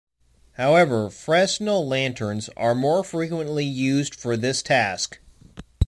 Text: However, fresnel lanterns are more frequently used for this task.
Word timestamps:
However, 0.53 1.11
fresnel 1.11 1.87
lanterns 1.87 2.49
are 2.57 2.73
more 2.73 3.03
frequently 3.03 3.65
used 3.65 4.15
for 4.15 4.35
this 4.35 4.63
task. 4.63 5.19